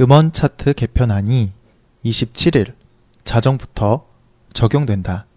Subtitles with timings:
[0.00, 1.52] 음원 차트 개편안이
[2.04, 2.74] 27일
[3.22, 4.04] 자정부터
[4.52, 5.28] 적용된다.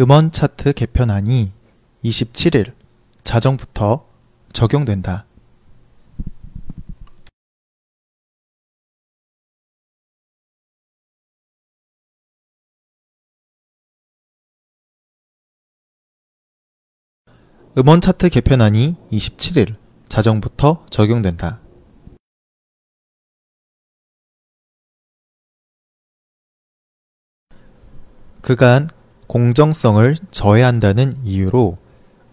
[0.00, 1.52] 음원 차트 개편안이
[2.02, 2.74] 27일
[3.22, 4.08] 자정부터
[4.52, 5.24] 적용된다.
[17.76, 19.74] 음원 차트 개편안이 27일
[20.08, 21.60] 자정부터 적용된다.
[28.40, 28.88] 그간
[29.26, 31.78] 공정성을 저해한다는 이유로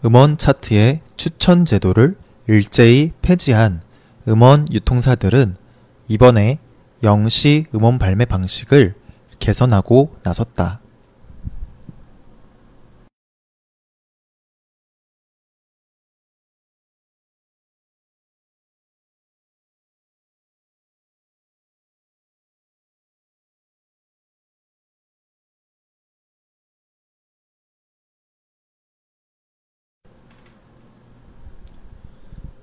[0.06, 2.18] 음원 차트의 추천 제도를
[2.48, 3.82] 일제히 폐지한
[4.28, 5.56] 음원 유통사들은
[6.08, 6.60] 이번에
[7.02, 8.94] 영시 음원 발매 방식을
[9.40, 10.81] 개선하고 나섰다.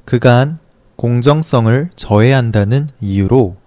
[0.08, 0.58] 그간
[0.96, 3.58] 공정성을 저해한다는 이유로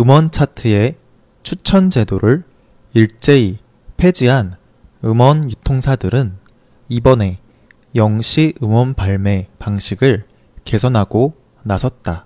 [0.00, 0.94] 음원 차트의
[1.42, 2.44] 추천 제도를
[2.94, 3.58] 일제히
[3.98, 4.56] 폐지한
[5.04, 6.38] 음원 유통사들은
[6.88, 7.40] 이번에
[7.94, 10.24] 영시 음원 발매 방식을
[10.64, 12.25] 개선하고 나섰다.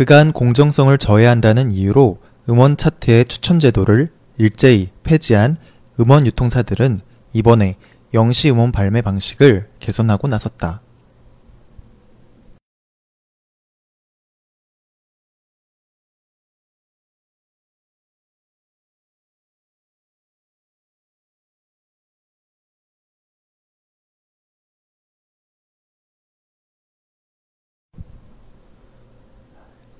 [0.00, 5.58] 그간 공정성을 저해한다는 이유로 음원 차트의 추천 제도를 일제히 폐지한
[6.00, 7.00] 음원 유통사들은
[7.34, 7.74] 이번에
[8.14, 10.80] 영시 음원 발매 방식을 개선하고 나섰다.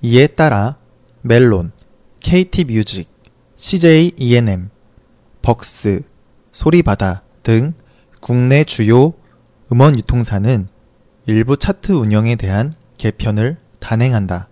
[0.03, 0.77] 이에 따라
[1.21, 1.71] 멜론,
[2.21, 3.07] KT뮤직,
[3.57, 4.69] CJ ENM,
[5.43, 6.01] 벅스,
[6.51, 7.73] 소리바다 등
[8.19, 9.13] 국내 주요
[9.71, 10.67] 음원 유통사는
[11.27, 14.47] 일부 차트 운영에 대한 개편을 단행한다.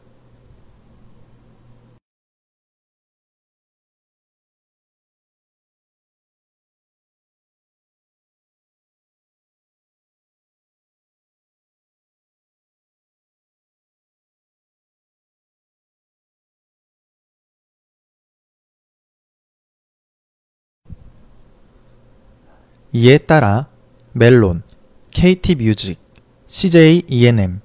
[22.92, 23.68] 이에 따라
[24.14, 24.64] 멜론,
[25.12, 26.00] KT뮤직,
[26.48, 27.62] CJ ENM,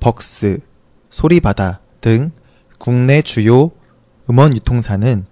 [0.00, 0.60] 벅스,
[1.10, 2.30] 소리바다 등
[2.78, 3.70] 국내 주요
[4.30, 5.26] 음원 유통사는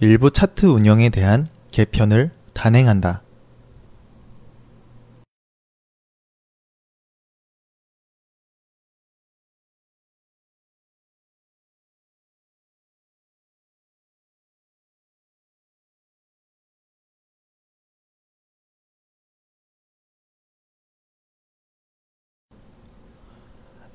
[0.00, 3.22] 일부 차트 운영에 대한 개편을 단행한다.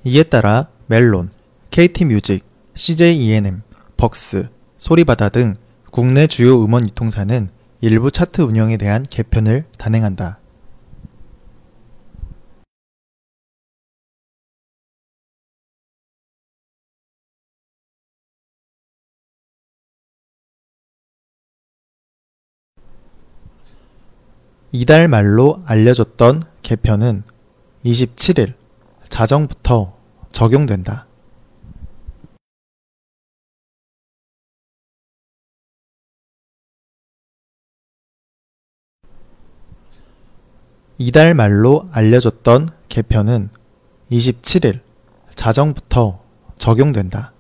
[0.04, 1.30] 이에 따라 멜론,
[1.72, 3.62] KT뮤직, CJ ENM,
[3.98, 5.56] 벅스, 소리바다 등
[5.92, 7.50] 국내 주요 음원 유통사는
[7.82, 10.40] 일부 차트 운영에 대한 개편을 단행한다.
[24.72, 27.24] 이달 말로 알려졌던 개편은
[27.86, 28.54] 27일
[29.10, 29.98] 자정부터
[30.32, 31.08] 적용된다.
[41.00, 43.50] 이달 말로 알려졌던 개편은
[44.12, 44.82] 27일
[45.36, 46.24] 자정부터
[46.58, 47.34] 적용된다.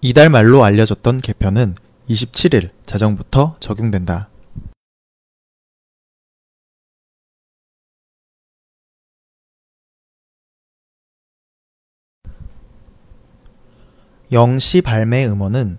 [0.00, 1.76] 이달 말로 알려졌던 개편은
[2.10, 4.28] 27일 자정부터 적용된다.
[14.32, 15.78] 영시 발매 음원은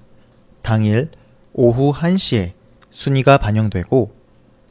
[0.62, 1.10] 당일
[1.54, 2.54] 오후 1시에
[2.92, 4.14] 순위가 반영되고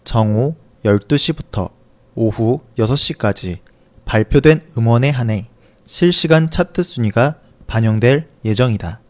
[0.04, 0.54] 정오
[0.84, 1.72] 12시부터
[2.14, 3.58] 오후 6시까지
[4.04, 5.48] 발표된 음원에 한해
[5.84, 7.36] 실시간 차트 순위가
[7.66, 9.00] 반영될 예정이다.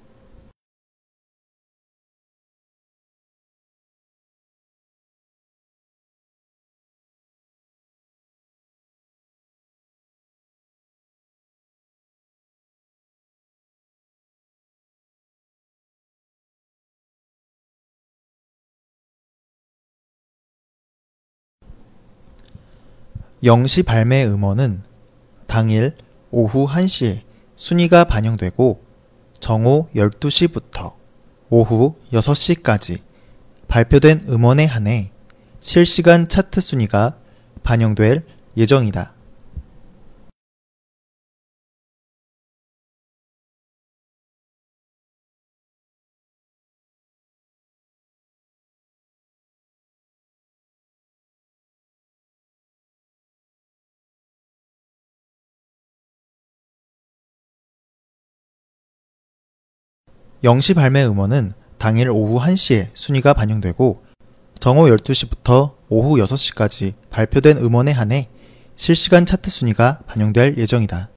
[23.44, 24.82] 영시 발매 음원은
[25.46, 25.94] 당일
[26.30, 27.20] 오후 1시에
[27.56, 28.82] 순위가 반영되고
[29.38, 30.94] 정오 12시부터
[31.50, 33.00] 오후 6시까지
[33.68, 35.10] 발표된 음원에 한해
[35.60, 37.16] 실시간 차트 순위가
[37.62, 38.24] 반영될
[38.56, 39.13] 예정이다.
[60.44, 64.04] 영시 발매 음원은 당일 오후 1시에 순위가 반영되고
[64.60, 68.28] 정오 12시부터 오후 6시까지 발표된 음원에 한해
[68.76, 71.12] 실시간 차트 순위가 반영될 예정이다.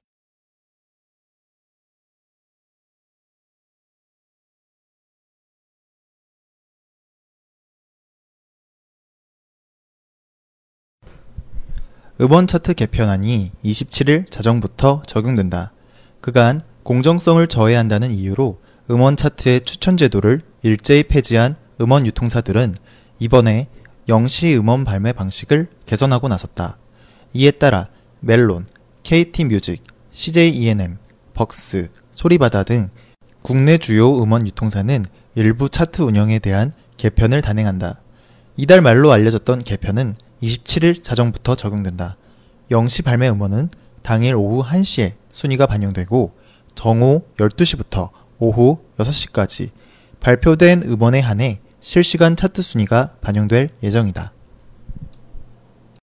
[12.22, 15.72] 음원 차트 개편안이 27일 자정부터 적용된다.
[16.22, 18.58] 그간 공정성을 저해한다는 이유로
[18.90, 22.74] 음원 차트의 추천 제도를 일제히 폐지한 음원 유통사들은
[23.18, 23.68] 이번에
[24.08, 26.78] 영시 음원 발매 방식을 개선하고 나섰다.
[27.34, 27.88] 이에 따라
[28.20, 28.66] 멜론,
[29.02, 30.96] KT 뮤직, CJ ENM,
[31.34, 32.88] 벅스, 소리바다 등
[33.42, 35.04] 국내 주요 음원 유통사는
[35.34, 38.00] 일부 차트 운영에 대한 개편을 단행한다.
[38.56, 42.16] 이달 말로 알려졌던 개편은 27일 자정부터 적용된다.
[42.70, 43.68] 영시 발매 음원은
[44.02, 46.32] 당일 오후 1시에 순위가 반영되고
[46.74, 47.87] 정오 12시부터
[48.38, 49.70] 오후 6시까지
[50.20, 54.32] 발표된 음원에 한해 실시간 차트 순위가 반영될 예정이다.